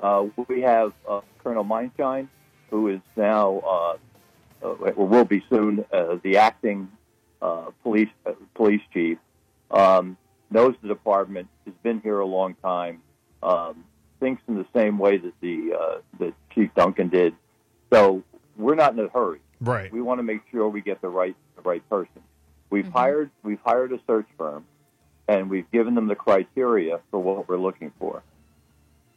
Uh, 0.00 0.26
we 0.48 0.62
have 0.62 0.92
uh, 1.08 1.20
Colonel 1.42 1.64
Meienschein, 1.64 2.28
who 2.70 2.88
is 2.88 3.00
now, 3.16 3.58
uh, 3.58 3.96
uh, 4.66 4.68
or 4.68 5.06
will 5.06 5.24
be 5.24 5.44
soon, 5.50 5.84
uh, 5.92 6.16
the 6.22 6.36
acting 6.36 6.88
uh, 7.42 7.70
police 7.82 8.08
uh, 8.24 8.32
police 8.54 8.82
chief. 8.92 9.18
Um, 9.70 10.16
knows 10.50 10.74
the 10.82 10.88
department, 10.88 11.48
has 11.64 11.74
been 11.82 12.00
here 12.00 12.18
a 12.20 12.26
long 12.26 12.54
time, 12.62 13.02
um, 13.42 13.84
thinks 14.20 14.42
in 14.48 14.56
the 14.56 14.66
same 14.74 14.98
way 14.98 15.16
that 15.18 15.32
the 15.40 15.72
uh, 15.78 15.98
that 16.18 16.34
Chief 16.54 16.70
Duncan 16.74 17.08
did. 17.08 17.34
So 17.92 18.22
we're 18.56 18.74
not 18.74 18.92
in 18.92 19.00
a 19.00 19.08
hurry. 19.08 19.40
Right. 19.60 19.92
We 19.92 20.00
want 20.00 20.18
to 20.18 20.22
make 20.22 20.40
sure 20.50 20.68
we 20.68 20.80
get 20.80 21.00
the 21.00 21.08
right 21.08 21.36
the 21.56 21.62
right 21.62 21.86
person. 21.88 22.22
We've 22.70 22.86
Mhm. 22.86 22.92
hired 22.92 23.30
we've 23.42 23.60
hired 23.64 23.92
a 23.92 24.00
search 24.06 24.26
firm, 24.36 24.64
and 25.26 25.48
we've 25.50 25.70
given 25.70 25.94
them 25.94 26.06
the 26.06 26.14
criteria 26.16 27.00
for 27.10 27.20
what 27.20 27.48
we're 27.48 27.56
looking 27.58 27.92
for. 27.98 28.22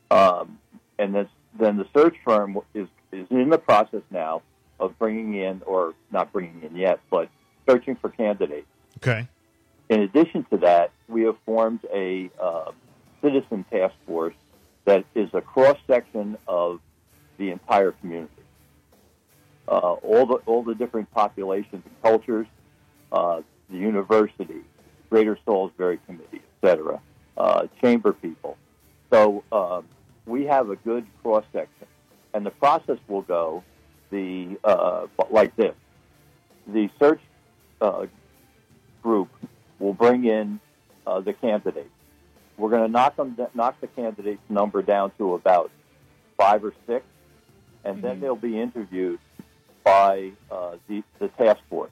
Um, 0.10 0.60
and 1.00 1.16
this, 1.16 1.28
then 1.58 1.78
the 1.78 1.88
search 1.96 2.16
firm 2.24 2.58
is 2.74 2.88
is 3.12 3.28
in 3.30 3.50
the 3.50 3.58
process 3.58 4.02
now 4.10 4.42
of 4.80 4.98
bringing 4.98 5.36
in, 5.36 5.62
or 5.66 5.94
not 6.12 6.32
bringing 6.32 6.64
in 6.64 6.76
yet, 6.76 7.00
but 7.10 7.30
searching 7.70 7.96
for 7.96 8.10
candidates. 8.10 8.68
Okay. 8.98 9.28
In 9.92 10.00
addition 10.04 10.46
to 10.52 10.58
that, 10.60 10.92
we 11.10 11.24
have 11.24 11.36
formed 11.46 11.82
a 11.94 12.30
uh, 12.42 12.72
citizen 13.22 13.66
task 13.70 13.94
force 14.08 14.34
that 14.86 15.04
is 15.16 15.30
a 15.34 15.42
cross 15.42 15.78
section 15.86 16.38
of 16.48 16.80
the 17.38 17.52
entire 17.52 17.92
community. 17.92 18.32
Uh, 19.68 19.96
all 19.96 20.26
the 20.26 20.36
all 20.46 20.64
the 20.64 20.76
different 20.76 21.12
populations 21.12 21.84
and 21.86 22.02
cultures, 22.02 22.48
uh, 23.12 23.42
the 23.70 23.78
university, 23.78 24.62
Greater 25.10 25.38
Salisbury 25.44 26.00
Committee, 26.06 26.42
etc., 26.64 27.02
uh, 27.38 27.68
chamber 27.82 28.14
people. 28.14 28.58
So 29.12 29.44
um, 29.52 29.86
we 30.26 30.46
have 30.46 30.70
a 30.70 30.78
good 30.78 31.06
cross 31.22 31.44
section, 31.52 31.88
and 32.34 32.46
the 32.46 32.52
process 32.52 32.98
will 33.10 33.24
go 33.24 33.62
the 34.10 34.58
uh, 34.64 35.08
like 35.30 35.54
this: 35.58 35.76
the 36.66 36.90
search 36.98 37.22
uh, 37.82 38.06
group 39.04 39.28
will 39.82 39.94
bring 39.94 40.26
in 40.26 40.60
uh, 41.06 41.20
the 41.20 41.34
candidates. 41.34 41.90
We're 42.58 42.70
going 42.70 42.84
to 42.84 42.92
knock 42.92 43.16
them, 43.16 43.36
knock 43.56 43.82
the 43.82 43.88
candidates' 43.88 44.42
number 44.50 44.82
down 44.82 45.12
to 45.18 45.34
about 45.34 45.72
five 46.38 46.64
or 46.64 46.74
six, 46.88 47.04
and 47.84 48.04
then 48.04 48.18
Mhm. 48.18 48.22
they'll 48.22 48.36
be 48.36 48.60
interviewed 48.60 49.20
by 49.84 50.32
uh, 50.52 50.76
the, 50.88 51.04
the 51.20 51.28
task 51.30 51.60
force, 51.70 51.92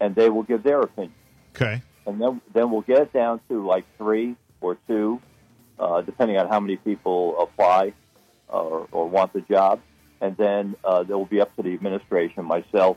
and 0.00 0.14
they 0.14 0.30
will 0.30 0.42
give 0.42 0.62
their 0.62 0.80
opinion. 0.80 1.12
Okay. 1.54 1.82
And 2.06 2.20
then 2.20 2.40
then 2.54 2.70
we'll 2.70 2.82
get 2.82 3.00
it 3.02 3.12
down 3.12 3.40
to 3.48 3.66
like 3.66 3.84
three 3.98 4.36
or 4.60 4.78
two, 4.86 5.20
uh, 5.78 6.00
depending 6.02 6.38
on 6.38 6.48
how 6.48 6.60
many 6.60 6.76
people 6.76 7.38
apply 7.40 7.92
or, 8.48 8.86
or 8.92 9.08
want 9.08 9.32
the 9.34 9.40
job, 9.42 9.80
and 10.20 10.36
then 10.36 10.76
uh, 10.84 11.04
it 11.06 11.12
will 11.12 11.26
be 11.26 11.40
up 11.40 11.54
to 11.56 11.62
the 11.62 11.74
administration, 11.74 12.44
myself, 12.44 12.96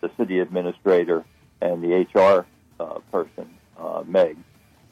the 0.00 0.10
city 0.16 0.40
administrator, 0.40 1.24
and 1.60 1.82
the 1.82 2.06
HR 2.14 2.46
uh, 2.80 2.98
person, 3.12 3.48
uh, 3.78 4.02
Meg, 4.06 4.36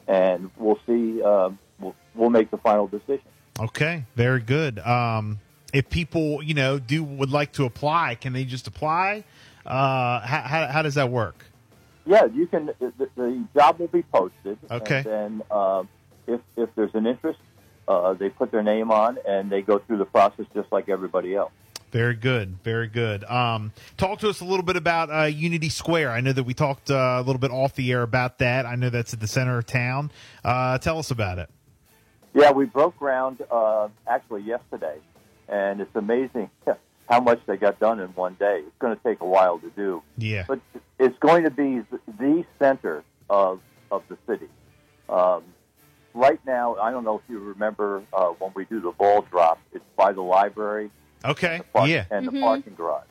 and 0.07 0.49
we'll 0.57 0.79
see. 0.85 1.21
Uh, 1.21 1.49
we'll, 1.79 1.95
we'll 2.13 2.29
make 2.29 2.51
the 2.51 2.57
final 2.57 2.87
decision. 2.87 3.25
Okay. 3.59 4.03
Very 4.15 4.41
good. 4.41 4.79
Um, 4.79 5.39
if 5.73 5.89
people, 5.89 6.41
you 6.41 6.53
know, 6.53 6.79
do 6.79 7.03
would 7.03 7.31
like 7.31 7.53
to 7.53 7.65
apply, 7.65 8.15
can 8.15 8.33
they 8.33 8.45
just 8.45 8.67
apply? 8.67 9.23
Uh, 9.65 10.19
how, 10.21 10.41
how, 10.41 10.67
how 10.67 10.81
does 10.81 10.95
that 10.95 11.09
work? 11.09 11.45
Yeah, 12.05 12.25
you 12.25 12.47
can. 12.47 12.67
The, 12.79 13.09
the 13.15 13.45
job 13.55 13.79
will 13.79 13.87
be 13.87 14.03
posted. 14.03 14.57
Okay. 14.69 14.97
And 14.97 15.05
then 15.05 15.41
um, 15.49 15.89
if 16.27 16.39
if 16.55 16.69
there's 16.75 16.93
an 16.93 17.07
interest, 17.07 17.39
uh, 17.87 18.13
they 18.13 18.29
put 18.29 18.51
their 18.51 18.61
name 18.63 18.91
on 18.91 19.17
and 19.27 19.49
they 19.49 19.61
go 19.61 19.79
through 19.79 19.97
the 19.97 20.05
process 20.05 20.45
just 20.53 20.71
like 20.71 20.87
everybody 20.87 21.35
else. 21.35 21.51
Very 21.91 22.15
good, 22.15 22.57
very 22.63 22.87
good. 22.87 23.23
Um, 23.25 23.71
talk 23.97 24.19
to 24.19 24.29
us 24.29 24.41
a 24.41 24.45
little 24.45 24.65
bit 24.65 24.75
about 24.75 25.09
uh, 25.09 25.23
Unity 25.25 25.69
Square. 25.69 26.11
I 26.11 26.19
know 26.19 26.33
that 26.33 26.43
we 26.43 26.53
talked 26.53 26.91
uh, 26.91 26.93
a 26.93 27.21
little 27.21 27.39
bit 27.39 27.51
off 27.51 27.73
the 27.75 27.89
air 27.91 28.01
about 28.01 28.39
that. 28.39 28.65
I 28.65 28.75
know 28.75 28.89
that's 28.89 29.13
at 29.13 29.19
the 29.21 29.27
center 29.27 29.57
of 29.57 29.65
town. 29.65 30.11
Uh, 30.43 30.77
tell 30.77 30.99
us 30.99 31.11
about 31.11 31.39
it. 31.39 31.49
Yeah, 32.33 32.51
we 32.51 32.65
broke 32.65 32.97
ground 32.97 33.41
uh, 33.49 33.87
actually 34.07 34.41
yesterday, 34.41 34.97
and 35.47 35.79
it's 35.79 35.95
amazing 35.95 36.49
how 37.09 37.21
much 37.21 37.39
they 37.45 37.55
got 37.55 37.79
done 37.79 38.01
in 38.01 38.09
one 38.09 38.35
day. 38.39 38.63
It's 38.65 38.77
going 38.79 38.95
to 38.97 39.01
take 39.01 39.21
a 39.21 39.25
while 39.25 39.59
to 39.59 39.69
do, 39.69 40.03
Yeah. 40.17 40.43
but 40.47 40.59
it's 40.99 41.17
going 41.19 41.45
to 41.45 41.51
be 41.51 41.81
the 42.19 42.45
center 42.59 43.03
of 43.29 43.61
of 43.89 44.03
the 44.09 44.17
city. 44.27 44.49
Um, 45.07 45.43
right 46.13 46.39
now, 46.45 46.75
I 46.75 46.91
don't 46.91 47.05
know 47.05 47.15
if 47.15 47.21
you 47.29 47.39
remember 47.39 48.03
uh, 48.11 48.29
when 48.39 48.51
we 48.53 48.65
do 48.65 48.81
the 48.81 48.91
ball 48.91 49.21
drop. 49.31 49.59
It's 49.71 49.85
by 49.95 50.11
the 50.11 50.21
library 50.23 50.89
Okay. 51.29 51.61
park- 51.73 51.89
Yeah. 51.89 52.05
and 52.11 52.27
Mhm. 52.27 52.31
the 52.33 52.41
parking 52.41 52.75
garage. 52.75 53.07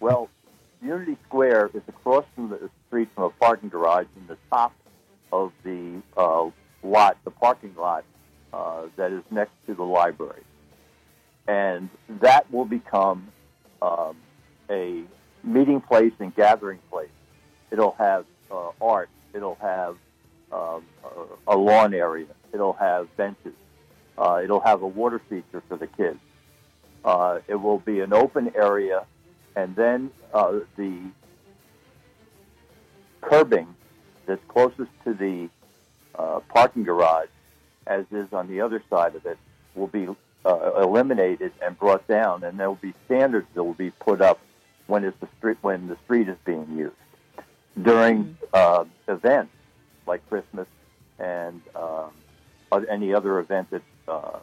Well, 0.00 0.28
Unity 0.82 1.16
Square 1.26 1.70
is 1.74 1.82
across 1.88 2.24
from 2.34 2.48
the 2.50 2.68
street 2.88 3.08
from 3.14 3.24
a 3.24 3.30
parking 3.30 3.68
garage 3.68 4.06
in 4.16 4.26
the 4.26 4.36
top 4.50 4.72
of 5.32 5.52
the 5.62 6.02
uh, 6.16 6.50
lot, 6.82 7.16
the 7.24 7.30
parking 7.30 7.74
lot 7.76 8.04
uh, 8.52 8.86
that 8.96 9.12
is 9.12 9.22
next 9.30 9.52
to 9.66 9.74
the 9.74 9.84
library. 9.84 10.42
And 11.46 11.88
that 12.08 12.50
will 12.52 12.64
become 12.64 13.28
um, 13.80 14.16
a 14.70 15.02
meeting 15.42 15.80
place 15.80 16.12
and 16.18 16.34
gathering 16.34 16.78
place. 16.90 17.08
It'll 17.70 17.92
have 17.98 18.24
uh, 18.50 18.70
art. 18.80 19.08
It'll 19.34 19.56
have 19.60 19.96
um, 20.52 20.84
a 21.48 21.54
a 21.54 21.56
lawn 21.56 21.94
area. 21.94 22.26
It'll 22.52 22.74
have 22.74 23.14
benches. 23.16 23.54
Uh, 24.18 24.40
it'll 24.44 24.60
have 24.60 24.82
a 24.82 24.86
water 24.86 25.20
feature 25.30 25.62
for 25.68 25.76
the 25.76 25.86
kids. 25.86 26.18
Uh, 27.04 27.40
it 27.48 27.56
will 27.56 27.78
be 27.78 28.00
an 28.00 28.12
open 28.12 28.52
area, 28.54 29.04
and 29.56 29.74
then 29.74 30.10
uh, 30.32 30.60
the 30.76 31.00
curbing 33.20 33.74
that's 34.26 34.42
closest 34.48 34.90
to 35.04 35.14
the 35.14 35.48
uh, 36.14 36.40
parking 36.48 36.84
garage, 36.84 37.28
as 37.86 38.04
is 38.12 38.32
on 38.32 38.46
the 38.48 38.60
other 38.60 38.82
side 38.88 39.14
of 39.16 39.26
it, 39.26 39.38
will 39.74 39.88
be 39.88 40.06
uh, 40.44 40.82
eliminated 40.82 41.52
and 41.60 41.78
brought 41.78 42.06
down, 42.06 42.44
and 42.44 42.58
there 42.58 42.68
will 42.68 42.76
be 42.76 42.94
standards 43.06 43.46
that 43.54 43.64
will 43.64 43.74
be 43.74 43.90
put 43.90 44.20
up 44.20 44.38
when 44.86 45.04
it's 45.04 45.18
the 45.20 45.28
street 45.38 45.56
when 45.62 45.88
the 45.88 45.96
street 46.04 46.28
is 46.28 46.36
being 46.44 46.66
used 46.76 46.94
during 47.80 48.36
uh, 48.52 48.84
events 49.08 49.52
like 50.06 50.28
Christmas 50.28 50.66
and 51.18 51.60
um, 51.74 52.10
any 52.90 53.14
other 53.14 53.38
event 53.38 53.70
that 53.70 53.82
uh, 54.08 54.38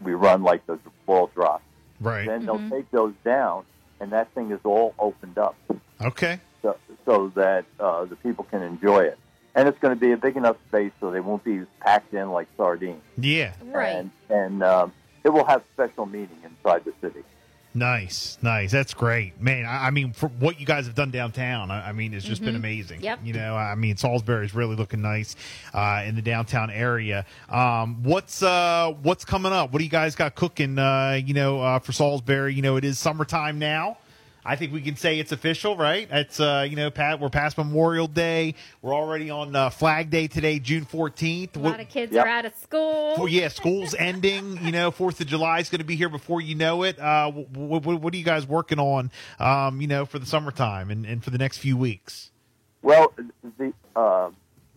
we 0.00 0.14
run, 0.14 0.42
like 0.42 0.64
the 0.66 0.78
ball 1.06 1.30
drop. 1.34 1.62
Right. 2.02 2.26
Then 2.26 2.42
Mhm. 2.42 2.46
they'll 2.46 2.70
take 2.70 2.90
those 2.90 3.14
down, 3.24 3.64
and 4.00 4.10
that 4.12 4.30
thing 4.34 4.50
is 4.50 4.60
all 4.64 4.94
opened 4.98 5.38
up 5.38 5.54
Okay. 6.00 6.40
so, 6.62 6.76
so 7.04 7.28
that 7.36 7.64
uh, 7.78 8.04
the 8.04 8.16
people 8.16 8.44
can 8.44 8.62
enjoy 8.62 9.04
it. 9.04 9.18
And 9.54 9.68
it's 9.68 9.78
going 9.78 9.94
to 9.94 10.00
be 10.00 10.12
a 10.12 10.16
big 10.16 10.36
enough 10.36 10.56
space 10.68 10.92
so 10.98 11.10
they 11.10 11.20
won't 11.20 11.44
be 11.44 11.62
packed 11.80 12.12
in 12.14 12.30
like 12.30 12.48
sardines. 12.56 13.02
Yeah. 13.18 13.52
Right. 13.62 13.94
And, 13.96 14.10
and 14.30 14.62
um, 14.62 14.92
it 15.24 15.28
will 15.30 15.44
have 15.44 15.62
special 15.74 16.06
meaning 16.06 16.38
inside 16.44 16.84
the 16.84 16.92
city. 17.02 17.22
Nice, 17.74 18.36
nice. 18.42 18.70
That's 18.70 18.92
great, 18.92 19.40
man. 19.40 19.64
I, 19.64 19.86
I 19.86 19.90
mean, 19.90 20.12
for 20.12 20.28
what 20.28 20.60
you 20.60 20.66
guys 20.66 20.84
have 20.84 20.94
done 20.94 21.10
downtown, 21.10 21.70
I, 21.70 21.88
I 21.88 21.92
mean, 21.92 22.12
it's 22.12 22.24
just 22.24 22.44
been 22.44 22.54
amazing. 22.54 23.00
Yep. 23.00 23.20
You 23.24 23.32
know, 23.32 23.56
I 23.56 23.74
mean, 23.76 23.96
Salisbury's 23.96 24.54
really 24.54 24.76
looking 24.76 25.00
nice 25.00 25.36
uh, 25.72 26.02
in 26.04 26.14
the 26.14 26.20
downtown 26.20 26.70
area. 26.70 27.24
Um, 27.48 28.02
what's 28.02 28.42
uh, 28.42 28.92
what's 29.02 29.24
coming 29.24 29.52
up? 29.52 29.72
What 29.72 29.78
do 29.78 29.84
you 29.84 29.90
guys 29.90 30.14
got 30.14 30.34
cooking? 30.34 30.78
Uh, 30.78 31.18
you 31.24 31.32
know, 31.32 31.62
uh, 31.62 31.78
for 31.78 31.92
Salisbury, 31.92 32.52
you 32.52 32.60
know, 32.60 32.76
it 32.76 32.84
is 32.84 32.98
summertime 32.98 33.58
now. 33.58 33.96
I 34.44 34.56
think 34.56 34.72
we 34.72 34.80
can 34.80 34.96
say 34.96 35.20
it's 35.20 35.30
official, 35.30 35.76
right? 35.76 36.08
It's 36.10 36.40
uh, 36.40 36.66
you 36.68 36.74
know, 36.74 36.90
Pat, 36.90 37.20
we're 37.20 37.28
past 37.28 37.56
Memorial 37.56 38.08
Day. 38.08 38.56
We're 38.80 38.94
already 38.94 39.30
on 39.30 39.54
uh, 39.54 39.70
Flag 39.70 40.10
Day 40.10 40.26
today, 40.26 40.58
June 40.58 40.84
fourteenth. 40.84 41.56
A 41.56 41.60
lot 41.60 41.78
of 41.78 41.88
kids 41.88 42.12
Yep. 42.12 42.24
are 42.26 42.28
out 42.28 42.44
of 42.44 42.54
school. 42.56 43.14
Well, 43.16 43.28
yeah, 43.28 43.48
school's 43.48 43.94
ending. 43.94 44.58
You 44.64 44.72
know, 44.72 44.90
Fourth 44.90 45.20
of 45.20 45.28
July 45.28 45.60
is 45.60 45.70
going 45.70 45.78
to 45.78 45.84
be 45.84 45.94
here 45.94 46.08
before 46.08 46.40
you 46.40 46.56
know 46.56 46.82
it. 46.82 46.98
Uh, 46.98 47.30
what, 47.30 47.84
what, 47.84 48.00
what 48.00 48.14
are 48.14 48.16
you 48.16 48.24
guys 48.24 48.44
working 48.46 48.80
on? 48.80 49.12
Um, 49.38 49.80
you 49.80 49.86
know, 49.86 50.04
for 50.04 50.18
the 50.18 50.26
summertime 50.26 50.90
and, 50.90 51.06
and 51.06 51.22
for 51.22 51.30
the 51.30 51.38
next 51.38 51.58
few 51.58 51.76
weeks. 51.76 52.30
Well, 52.82 53.12
the, 53.58 53.72
uh, 53.94 54.30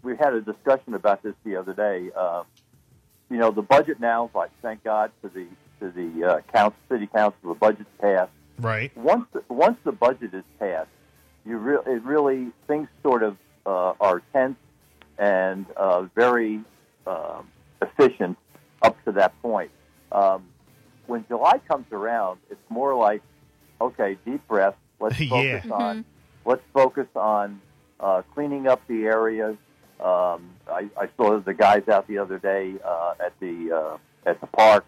we 0.04 0.16
had 0.16 0.36
a 0.36 0.42
discussion 0.42 0.94
about 0.94 1.24
this 1.24 1.34
the 1.44 1.56
other 1.56 1.74
day. 1.74 2.12
Uh, 2.16 2.44
you 3.32 3.38
know, 3.38 3.50
the 3.50 3.64
budget 3.64 4.00
now, 4.00 4.30
like 4.36 4.52
thank 4.62 4.84
God 4.84 5.12
for 5.22 5.30
the 5.30 5.48
to 5.80 5.90
the 5.90 6.24
uh, 6.24 6.42
council, 6.54 6.78
city 6.88 7.08
council, 7.08 7.40
the 7.50 7.56
budget's 7.56 7.90
passed. 8.00 8.30
Right. 8.60 8.96
once 8.98 9.26
the, 9.34 9.44
once 9.50 9.78
the 9.84 9.92
budget 9.92 10.34
is 10.34 10.44
passed, 10.60 10.90
you 11.46 11.58
re- 11.58 11.94
it 11.94 12.04
really 12.04 12.48
things 12.68 12.88
sort 13.04 13.24
of 13.24 13.38
uh, 13.66 13.94
are 14.00 14.22
tense 14.34 14.58
and 15.18 15.66
uh, 15.78 16.04
very 16.16 16.62
um, 17.08 17.48
efficient 17.82 18.38
up 18.82 18.96
to 19.06 19.12
that 19.14 19.40
point. 19.42 19.72
Um, 20.12 20.44
when 21.08 21.26
July 21.28 21.60
comes 21.68 21.86
around, 21.92 22.40
it's 22.50 22.62
more 22.70 22.96
like 22.96 23.22
okay, 23.82 24.18
deep 24.26 24.48
breath. 24.48 24.76
Let's 25.00 25.20
Yeah. 25.20 25.60
focus 25.62 25.72
on 25.72 26.06
let's 26.46 26.64
focus 26.74 27.08
on 27.16 27.62
uh, 28.00 28.22
cleaning 28.34 28.68
up 28.68 28.82
the 28.88 29.04
areas. 29.06 29.58
Um, 30.00 30.50
I, 30.70 30.90
I 31.00 31.10
saw 31.18 31.40
the 31.40 31.54
guys 31.54 31.88
out 31.88 32.08
the 32.08 32.18
other 32.18 32.38
day 32.40 32.74
uh, 32.84 33.14
at 33.20 33.34
the 33.40 33.72
uh, 33.72 34.30
at 34.30 34.42
the 34.42 34.48
park 34.48 34.86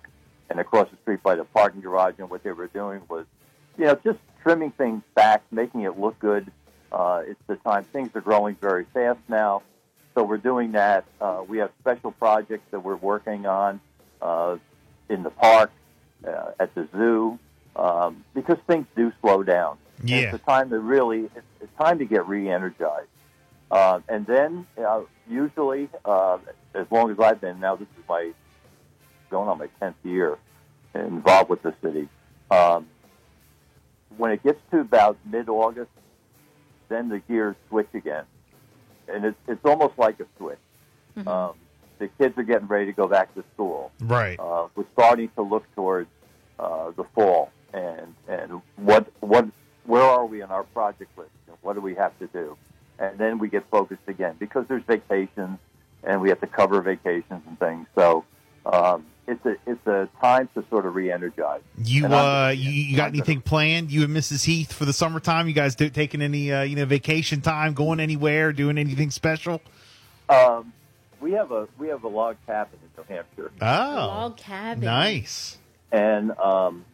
and 0.50 0.60
across 0.60 0.90
the 0.90 0.98
street 1.02 1.22
by 1.24 1.36
the 1.36 1.44
parking 1.44 1.82
garage, 1.82 2.16
and 2.18 2.30
what 2.30 2.44
they 2.44 2.52
were 2.52 2.68
doing 2.68 3.02
was, 3.10 3.26
you 3.78 3.86
know, 3.86 3.98
just 4.04 4.20
trimming 4.44 4.72
things 4.72 5.04
back, 5.16 5.44
making 5.52 5.82
it 5.82 6.00
look 6.00 6.18
good. 6.20 6.52
Uh, 6.92 7.24
it's 7.26 7.40
the 7.48 7.56
time 7.58 7.84
things 7.86 8.10
are 8.16 8.22
growing 8.22 8.56
very 8.56 8.86
fast 8.94 9.20
now, 9.28 9.62
so 10.16 10.24
we're 10.24 10.38
doing 10.38 10.72
that. 10.72 11.06
Uh, 11.20 11.44
we 11.48 11.58
have 11.58 11.72
special 11.82 12.12
projects 12.12 12.64
that 12.72 12.80
we're 12.80 12.96
working 12.96 13.46
on 13.46 13.80
uh, 14.22 14.58
in 15.10 15.24
the 15.24 15.30
park, 15.30 15.72
uh, 16.26 16.52
at 16.60 16.74
the 16.76 16.88
zoo, 16.96 17.38
um, 17.76 18.24
because 18.34 18.58
things 18.68 18.88
do 18.96 19.12
slow 19.22 19.44
down. 19.44 19.78
And 20.00 20.10
Yeah. 20.10 20.18
it's 20.18 20.34
a 20.34 20.38
time 20.40 20.70
to 20.70 20.80
really, 20.80 21.26
it's, 21.36 21.46
it's 21.62 21.78
time 21.78 22.00
to 22.00 22.06
get 22.06 22.28
re-energized. 22.28 23.08
Uh, 23.70 24.00
and 24.08 24.26
then, 24.26 24.66
uh, 24.78 25.02
usually, 25.30 25.90
uh, 26.06 26.38
as 26.74 26.88
long 26.90 27.12
as 27.12 27.20
I've 27.20 27.42
been 27.42 27.60
now, 27.60 27.76
this 27.76 27.88
is 28.00 28.04
my 28.08 28.32
going 29.30 29.50
on 29.50 29.58
my 29.58 29.68
tenth 29.80 29.98
year 30.04 30.38
involved 30.96 31.50
with 31.50 31.62
the 31.64 31.74
city. 31.82 32.08
Um, 32.50 32.88
when 34.16 34.32
it 34.32 34.44
gets 34.44 34.60
to 34.72 34.80
about 34.80 35.18
mid-August, 35.26 35.92
then 36.90 37.10
the 37.10 37.20
gears 37.20 37.56
switch 37.70 37.90
again, 37.94 38.24
and 39.08 39.26
it's 39.26 39.38
it's 39.48 39.66
almost 39.66 39.98
like 39.98 40.20
a 40.20 40.26
switch. 40.38 40.60
Mhm. 41.18 41.28
Um, 41.28 41.56
the 42.00 42.08
kids 42.08 42.38
are 42.38 42.44
getting 42.44 42.68
ready 42.68 42.86
to 42.86 42.94
go 42.94 43.08
back 43.08 43.34
to 43.36 43.44
school. 43.54 43.92
Right. 44.02 44.40
Uh, 44.40 44.68
we're 44.76 44.86
starting 44.94 45.30
to 45.36 45.42
look 45.42 45.64
towards 45.76 46.10
uh, 46.60 46.92
the 46.92 47.04
fall 47.16 47.52
and 47.74 48.14
and 48.28 48.62
what 48.78 49.08
what 49.20 49.48
where 49.86 50.04
are 50.04 50.26
we 50.26 50.42
in 50.42 50.50
our 50.50 50.64
project 50.64 51.18
list? 51.18 51.32
And 51.48 51.58
what 51.62 51.74
do 51.74 51.82
we 51.82 51.96
have 51.96 52.18
to 52.20 52.28
do? 52.28 52.58
And 53.00 53.18
then 53.18 53.40
we 53.40 53.48
get 53.50 53.64
focused 53.70 54.08
again 54.08 54.36
because 54.40 54.66
there's 54.68 54.84
vacations 54.84 55.60
and 56.04 56.22
we 56.22 56.30
have 56.30 56.40
to 56.42 56.48
cover 56.48 56.82
vacations 56.82 57.42
and 57.48 57.60
things. 57.60 57.88
So 57.96 58.26
um, 58.66 59.06
it's 59.28 59.46
a 59.46 59.56
it's 59.66 59.86
a 59.88 60.08
time 60.22 60.50
to 60.56 60.64
sort 60.70 60.86
of 60.86 60.96
re-energize. 60.96 61.62
You 61.84 62.06
And 62.06 62.14
uh, 62.14 62.52
you, 62.56 62.70
you 62.72 62.96
got 62.96 63.10
anything 63.10 63.42
planned? 63.42 63.92
You 63.92 64.04
and 64.04 64.16
Mrs. 64.16 64.46
Heath 64.46 64.72
for 64.74 64.86
the 64.86 64.94
summertime? 64.94 65.48
You 65.48 65.54
guys 65.54 65.76
do, 65.76 65.90
taking 65.90 66.22
any 66.22 66.52
uh, 66.52 66.62
you 66.64 66.76
know 66.76 66.86
vacation 66.86 67.42
time? 67.42 67.74
Going 67.74 68.00
anywhere? 68.00 68.54
Doing 68.54 68.78
anything 68.78 69.12
special? 69.12 69.62
Um, 70.30 70.74
we 71.22 71.32
have 71.34 71.52
a 71.52 71.68
we 71.78 71.90
have 71.90 72.04
a 72.04 72.08
log 72.08 72.38
cabin 72.46 72.80
in 72.82 72.90
New 73.04 73.16
Hampshire, 73.16 73.52
Oh, 73.62 73.66
Log 73.66 74.38
cabin. 74.38 74.84
nice. 74.84 75.58
and 75.92 76.32
um, 76.40 76.86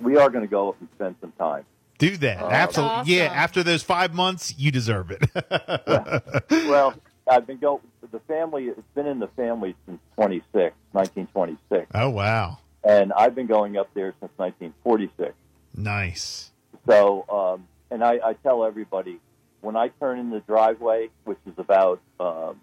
we 0.00 0.16
are 0.16 0.30
going 0.30 0.44
to 0.44 0.50
go 0.50 0.68
up 0.70 0.76
and 0.80 0.88
spend 0.94 1.16
some 1.20 1.32
time. 1.32 1.64
Do 1.98 2.16
that. 2.16 2.42
Oh, 2.42 2.48
Absolutely. 2.50 2.96
that's 2.96 3.08
Yeah. 3.08 3.24
After 3.26 3.62
those 3.62 3.82
five 3.82 4.12
months, 4.14 4.54
you 4.58 4.70
deserve 4.72 5.10
it. 5.12 5.22
well, 6.50 6.94
I've 7.28 7.46
been 7.46 7.58
go 7.58 7.80
the 8.10 8.18
family. 8.20 8.64
It's 8.68 8.80
been 8.94 9.06
in 9.06 9.20
the 9.20 9.28
family 9.28 9.74
since 9.86 10.00
26, 10.16 10.74
1926, 10.92 11.90
oh 11.94 12.10
wow. 12.10 12.58
and 12.84 13.12
I've 13.12 13.34
been 13.34 13.46
going 13.46 13.76
up 13.76 13.88
there 13.94 14.12
since 14.20 14.32
1946. 14.36 15.34
Nice. 15.76 16.50
So, 16.88 17.24
um, 17.28 17.66
and 17.90 18.02
I, 18.04 18.18
I 18.24 18.32
tell 18.34 18.64
everybody 18.64 19.18
when 19.60 19.76
I 19.76 19.88
turn 20.00 20.18
in 20.18 20.30
the 20.30 20.40
driveway, 20.40 21.08
which 21.24 21.38
is 21.46 21.54
about 21.58 22.00
um, 22.20 22.60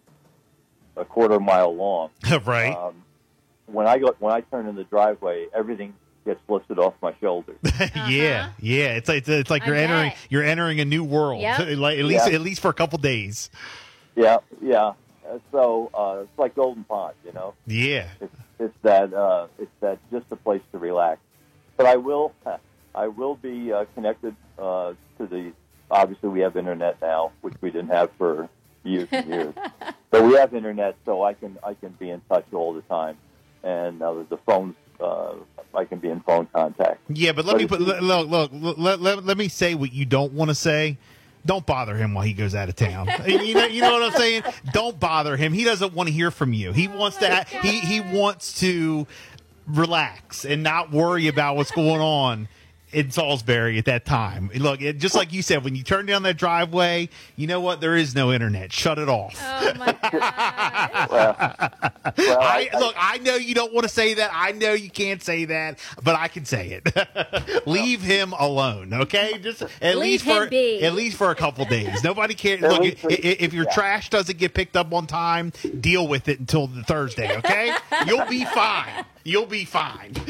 a 0.97 1.05
quarter 1.05 1.39
mile 1.39 1.73
long, 1.75 2.09
right. 2.45 2.75
um, 2.75 3.03
when 3.67 3.87
I 3.87 3.97
go 3.99 4.15
when 4.19 4.33
I 4.33 4.41
turn 4.41 4.67
in 4.67 4.75
the 4.75 4.83
driveway, 4.83 5.47
everything 5.55 5.93
gets 6.25 6.41
lifted 6.49 6.77
off 6.79 6.93
my 7.01 7.13
shoulders. 7.21 7.55
yeah, 8.07 8.51
yeah. 8.59 8.95
It's 8.97 9.07
like 9.07 9.19
it's, 9.19 9.29
it's 9.29 9.49
like 9.49 9.61
Uh-huh. 9.63 9.71
I 9.71 9.75
you're 9.75 9.83
entering 9.83 10.11
you're 10.29 10.43
entering 10.43 10.79
a 10.81 10.85
new 10.85 11.03
world. 11.03 11.41
Yep. 11.41 11.77
like, 11.77 11.97
at 11.97 12.05
least 12.05 12.27
Yeah. 12.27 12.35
at 12.35 12.41
least 12.41 12.61
for 12.61 12.69
a 12.69 12.73
couple 12.73 12.97
days. 12.99 13.49
yeah, 14.15 14.37
yeah. 14.61 14.93
So 15.51 15.89
uh, 15.93 16.23
it's 16.23 16.39
like 16.39 16.55
Golden 16.55 16.83
Pond, 16.83 17.15
you 17.25 17.31
know. 17.33 17.53
Yeah. 17.67 18.07
It's, 18.21 18.35
it's 18.59 18.75
that 18.83 19.13
uh, 19.13 19.47
it's 19.57 19.71
that 19.81 19.99
just 20.11 20.25
a 20.31 20.35
place 20.35 20.61
to 20.71 20.77
relax. 20.77 21.21
But 21.77 21.85
I 21.85 21.95
will 21.95 22.33
I 22.95 23.07
will 23.07 23.35
be 23.35 23.71
uh, 23.71 23.85
connected 23.95 24.35
uh, 24.57 24.93
to 25.17 25.25
the. 25.27 25.53
Obviously, 25.91 26.29
we 26.29 26.41
have 26.41 26.55
internet 26.57 27.01
now, 27.01 27.31
which 27.41 27.55
we 27.61 27.71
didn't 27.71 27.89
have 27.89 28.11
for 28.17 28.49
years 28.83 29.07
and 29.11 29.27
years. 29.27 29.53
but 30.11 30.23
we 30.23 30.33
have 30.35 30.53
internet, 30.53 30.95
so 31.05 31.23
I 31.23 31.33
can 31.33 31.57
I 31.63 31.73
can 31.73 31.91
be 31.93 32.09
in 32.09 32.21
touch 32.29 32.45
all 32.53 32.73
the 32.73 32.81
time, 32.83 33.17
and 33.63 34.01
uh, 34.01 34.23
the 34.29 34.37
phones 34.45 34.75
uh, 34.99 35.33
I 35.73 35.85
can 35.85 35.99
be 35.99 36.09
in 36.09 36.19
phone 36.21 36.47
contact. 36.53 36.99
Yeah, 37.07 37.31
but 37.31 37.45
let 37.45 37.53
But 37.53 37.61
me 37.61 37.67
put 37.67 37.81
look 37.81 38.01
look, 38.01 38.51
look 38.51 38.77
let, 38.77 38.99
let, 38.99 39.25
let 39.25 39.37
me 39.37 39.47
say 39.47 39.75
what 39.75 39.93
you 39.93 40.05
don't 40.05 40.33
want 40.33 40.49
to 40.49 40.55
say. 40.55 40.97
Don't 41.45 41.65
bother 41.65 41.95
him 41.95 42.13
while 42.13 42.25
he 42.25 42.33
goes 42.33 42.53
out 42.53 42.69
of 42.69 42.75
town. 42.75 43.07
you 43.27 43.53
know 43.53 43.65
you 43.65 43.81
know 43.81 43.93
what 43.93 44.03
I'm 44.03 44.11
saying? 44.11 44.43
Don't 44.73 44.99
bother 44.99 45.37
him. 45.37 45.53
He 45.53 45.63
doesn't 45.63 45.93
want 45.93 46.07
to 46.07 46.13
hear 46.13 46.31
from 46.31 46.53
you. 46.53 46.73
He 46.73 46.87
oh 46.87 46.97
wants 46.97 47.17
to 47.17 47.45
he 47.61 47.79
he 47.79 48.01
wants 48.01 48.59
to 48.59 49.07
relax 49.67 50.45
and 50.45 50.63
not 50.63 50.91
worry 50.91 51.27
about 51.27 51.55
what's 51.55 51.71
going 51.71 52.01
on 52.01 52.47
in 52.91 53.11
Salisbury 53.11 53.77
at 53.77 53.85
that 53.85 54.05
time. 54.05 54.49
Look, 54.55 54.81
it, 54.81 54.97
just 54.99 55.15
like 55.15 55.31
you 55.31 55.41
said, 55.41 55.63
when 55.63 55.75
you 55.75 55.83
turn 55.83 56.05
down 56.05 56.23
that 56.23 56.37
driveway, 56.37 57.09
you 57.35 57.47
know 57.47 57.61
what? 57.61 57.81
There 57.81 57.95
is 57.95 58.15
no 58.15 58.31
internet. 58.31 58.71
Shut 58.73 58.97
it 58.99 59.07
off. 59.09 59.35
Oh 59.41 59.73
my 59.77 59.95
god. 60.11 61.09
Well, 61.09 61.35
well 62.17 62.39
I, 62.41 62.69
look, 62.73 62.95
I 62.97 63.17
know 63.19 63.35
you 63.35 63.53
don't 63.53 63.73
want 63.73 63.83
to 63.83 63.89
say 63.93 64.15
that. 64.15 64.31
I 64.33 64.51
know 64.51 64.73
you 64.73 64.89
can't 64.89 65.21
say 65.21 65.45
that, 65.45 65.79
but 66.03 66.15
I 66.15 66.27
can 66.27 66.45
say 66.45 66.81
it. 66.83 67.63
Leave 67.67 68.01
him 68.01 68.33
alone, 68.37 68.93
okay? 68.93 69.37
Just 69.39 69.61
at 69.81 69.97
Leave 69.97 70.23
least 70.23 70.25
for 70.25 70.43
him 70.43 70.49
be. 70.49 70.83
at 70.83 70.93
least 70.93 71.17
for 71.17 71.31
a 71.31 71.35
couple 71.35 71.65
days. 71.65 72.03
Nobody 72.03 72.33
cares. 72.33 72.63
At 72.63 72.71
Look, 72.71 72.81
least 72.81 72.97
i- 72.97 73.01
for- 73.01 73.09
if 73.11 73.53
your 73.53 73.65
yeah. 73.65 73.73
trash 73.73 74.09
doesn't 74.09 74.37
get 74.37 74.53
picked 74.53 74.75
up 74.75 74.93
on 74.93 75.07
time, 75.07 75.51
deal 75.79 76.07
with 76.07 76.27
it 76.27 76.39
until 76.39 76.67
the 76.67 76.83
Thursday, 76.83 77.35
okay? 77.37 77.73
You'll 78.07 78.25
be 78.27 78.45
fine. 78.45 79.05
You'll 79.29 79.45
be 79.45 79.63
fine. 79.65 80.13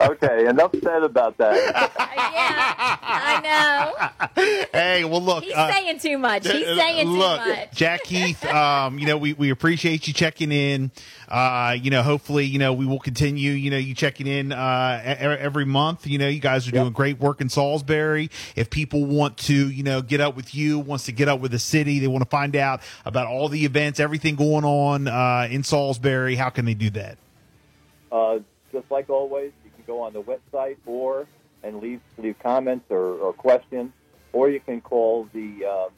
okay, 0.00 0.46
enough 0.46 0.70
said 0.82 1.02
about 1.02 1.36
that. 1.38 1.54
yeah, 1.96 2.96
I 3.02 3.40
know. 4.36 4.42
Hey, 4.72 5.04
well, 5.04 5.20
look. 5.20 5.42
He's 5.44 5.52
uh, 5.54 5.72
saying 5.72 5.98
too 5.98 6.18
much. 6.18 6.46
He's 6.46 6.64
Uh, 6.66 6.76
saying 6.76 7.06
too 7.06 7.12
Look, 7.18 7.40
much. 7.46 7.72
Jack 7.72 8.06
Heath, 8.06 8.44
um, 8.46 8.98
you 8.98 9.06
know, 9.06 9.16
we, 9.18 9.32
we 9.32 9.50
appreciate 9.50 10.06
you 10.06 10.12
checking 10.14 10.52
in. 10.52 10.90
Uh, 11.28 11.76
you 11.80 11.90
know, 11.90 12.02
hopefully, 12.02 12.44
you 12.44 12.58
know, 12.60 12.72
we 12.72 12.86
will 12.86 13.00
continue, 13.00 13.50
you 13.52 13.70
know, 13.70 13.76
you 13.76 13.94
checking 13.94 14.28
in 14.28 14.52
uh, 14.52 15.02
every 15.40 15.64
month. 15.64 16.06
You 16.06 16.18
know, 16.18 16.28
you 16.28 16.40
guys 16.40 16.68
are 16.68 16.70
Yep. 16.76 16.82
doing 16.82 16.92
great 16.92 17.18
work 17.18 17.40
in 17.40 17.48
Salisbury. 17.48 18.30
If 18.54 18.70
people 18.70 19.04
want 19.06 19.36
to, 19.38 19.70
you 19.70 19.82
know, 19.82 20.00
get 20.02 20.20
up 20.20 20.36
with 20.36 20.54
you, 20.54 20.78
wants 20.78 21.06
to 21.06 21.12
get 21.12 21.28
up 21.28 21.40
with 21.40 21.50
the 21.50 21.58
city, 21.58 21.98
they 21.98 22.06
want 22.06 22.22
to 22.22 22.30
find 22.30 22.54
out 22.54 22.80
about 23.04 23.26
all 23.26 23.48
the 23.48 23.64
events, 23.64 23.98
everything 23.98 24.36
going 24.36 24.64
on 24.64 25.08
uh, 25.08 25.48
in 25.50 25.64
Salisbury, 25.64 26.36
how 26.36 26.50
can 26.50 26.64
they 26.66 26.74
do 26.74 26.90
that? 26.90 27.15
Uh, 28.10 28.38
just 28.72 28.90
like 28.90 29.08
always, 29.10 29.52
you 29.64 29.70
can 29.70 29.84
go 29.86 30.02
on 30.02 30.12
the 30.12 30.22
website 30.22 30.76
or 30.86 31.26
and 31.62 31.80
leave 31.80 32.00
leave 32.18 32.36
comments 32.42 32.86
or, 32.90 33.14
or 33.18 33.32
questions, 33.32 33.92
or 34.32 34.48
you 34.50 34.60
can 34.60 34.80
call 34.80 35.28
the 35.32 35.64
uh, 35.64 35.88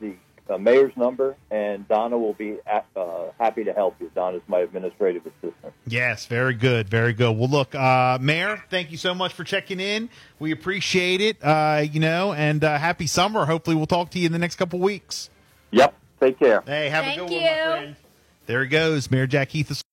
the 0.00 0.14
uh, 0.48 0.58
mayor's 0.58 0.96
number, 0.96 1.36
and 1.50 1.86
Donna 1.88 2.16
will 2.16 2.34
be 2.34 2.58
at, 2.66 2.86
uh, 2.94 3.26
happy 3.38 3.64
to 3.64 3.72
help 3.72 3.96
you. 4.00 4.10
Donna's 4.14 4.42
my 4.46 4.60
administrative 4.60 5.26
assistant. 5.26 5.72
Yes, 5.86 6.26
very 6.26 6.54
good, 6.54 6.88
very 6.88 7.12
good. 7.12 7.36
Well, 7.36 7.48
look, 7.48 7.74
uh, 7.74 8.18
Mayor, 8.20 8.62
thank 8.70 8.90
you 8.90 8.96
so 8.96 9.14
much 9.14 9.32
for 9.32 9.44
checking 9.44 9.80
in. 9.80 10.08
We 10.38 10.52
appreciate 10.52 11.20
it, 11.20 11.42
uh, 11.42 11.84
you 11.90 12.00
know, 12.00 12.32
and 12.32 12.62
uh, 12.62 12.78
happy 12.78 13.06
summer. 13.06 13.44
Hopefully, 13.44 13.76
we'll 13.76 13.86
talk 13.86 14.10
to 14.10 14.18
you 14.18 14.26
in 14.26 14.32
the 14.32 14.38
next 14.38 14.56
couple 14.56 14.78
weeks. 14.78 15.30
Yep. 15.72 15.94
Take 16.20 16.38
care. 16.38 16.62
Hey, 16.64 16.88
have 16.88 17.04
Thank 17.04 17.22
a 17.22 17.26
good 17.26 17.32
one, 17.32 17.42
my 17.42 17.48
friend. 17.48 17.96
There 18.46 18.62
he 18.62 18.68
goes, 18.68 19.10
Mayor 19.10 19.26
Jack 19.26 19.50
Heath. 19.50 19.70